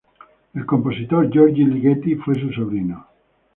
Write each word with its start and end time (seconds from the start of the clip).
El 0.55 0.65
compositor 0.65 1.29
György 1.29 1.57
Ligeti 1.59 2.15
fue 2.15 2.33
su 2.33 2.51
sobrino. 2.51 3.07